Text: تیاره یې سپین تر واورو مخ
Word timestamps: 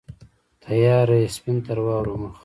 تیاره 0.63 1.15
یې 1.21 1.27
سپین 1.35 1.57
تر 1.65 1.77
واورو 1.85 2.13
مخ 2.21 2.35